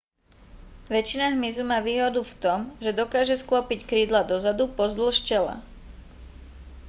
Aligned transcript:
väčšina 0.93 1.25
hmyzu 1.37 1.61
má 1.71 1.77
výhodu 1.87 2.17
v 2.25 2.33
tom 2.45 2.59
že 2.83 2.89
dokáže 3.01 3.35
sklopiť 3.43 3.79
krídla 3.89 4.21
dozadu 4.33 4.63
pozdĺž 4.77 5.15
tela 5.29 5.55